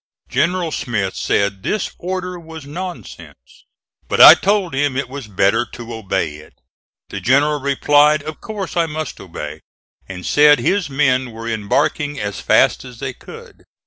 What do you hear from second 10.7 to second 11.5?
men were